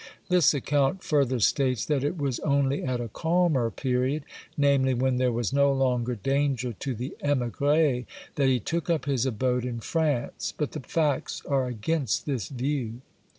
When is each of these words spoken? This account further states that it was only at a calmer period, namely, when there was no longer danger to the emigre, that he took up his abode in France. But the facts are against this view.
This 0.29 0.55
account 0.55 1.03
further 1.03 1.39
states 1.39 1.85
that 1.85 2.03
it 2.03 2.17
was 2.17 2.39
only 2.39 2.83
at 2.83 2.99
a 2.99 3.07
calmer 3.07 3.69
period, 3.69 4.23
namely, 4.57 4.95
when 4.95 5.17
there 5.17 5.31
was 5.31 5.53
no 5.53 5.71
longer 5.71 6.15
danger 6.15 6.73
to 6.73 6.95
the 6.95 7.15
emigre, 7.21 8.07
that 8.33 8.47
he 8.47 8.59
took 8.59 8.89
up 8.89 9.05
his 9.05 9.27
abode 9.27 9.63
in 9.63 9.79
France. 9.79 10.55
But 10.57 10.71
the 10.71 10.79
facts 10.79 11.43
are 11.47 11.67
against 11.67 12.25
this 12.25 12.47
view. 12.47 13.01